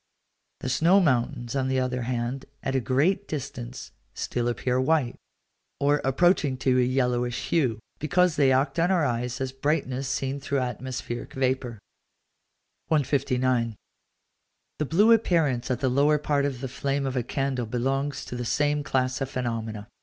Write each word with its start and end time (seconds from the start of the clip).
The 0.61 0.69
snow 0.69 0.99
mountains, 0.99 1.55
on 1.55 1.67
the 1.67 1.79
other 1.79 2.01
hand, 2.01 2.45
at 2.63 2.73
a 2.75 2.79
great 2.79 3.27
distance, 3.27 3.91
still 4.15 4.47
appear 4.47 4.81
white, 4.81 5.15
or 5.79 6.01
approaching 6.03 6.57
to 6.57 6.79
a 6.79 6.83
yellowish 6.83 7.49
hue, 7.49 7.77
because 7.99 8.35
they 8.35 8.51
act 8.51 8.79
on 8.79 8.89
our 8.89 9.05
eyes 9.05 9.39
as 9.39 9.51
brightness 9.51 10.07
seen 10.07 10.39
through 10.39 10.57
atmospheric 10.57 11.33
vapour. 11.33 11.77
159. 12.87 13.75
The 14.79 14.85
blue 14.85 15.11
appearance 15.11 15.69
at 15.69 15.81
the 15.81 15.87
lower 15.89 16.17
part 16.17 16.45
of 16.45 16.61
the 16.61 16.67
flame 16.67 17.05
of 17.05 17.15
a 17.15 17.21
candle 17.21 17.67
belongs 17.67 18.25
to 18.25 18.35
the 18.35 18.43
same 18.43 18.83
class 18.83 19.21
of 19.21 19.29
phenomena. 19.29 19.87